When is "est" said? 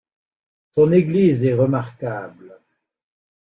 1.45-1.53